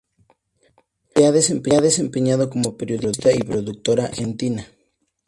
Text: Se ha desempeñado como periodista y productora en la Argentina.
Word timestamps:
Se 1.13 1.27
ha 1.27 1.31
desempeñado 1.31 2.49
como 2.49 2.75
periodista 2.75 3.31
y 3.31 3.37
productora 3.43 4.05
en 4.05 4.09
la 4.09 4.09
Argentina. 4.09 4.67